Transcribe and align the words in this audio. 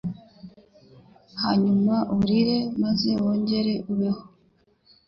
hanyuma 1.41 1.95
urire 2.15 2.57
maze 2.81 3.09
wongere 3.21 3.73
ubeho!” 3.91 4.23